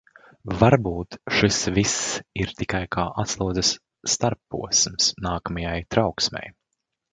[0.61, 1.97] Varbūt šis viss
[2.45, 3.75] ir tikai kā atslodzes
[4.15, 6.53] starpposms nākamajai trauksmei.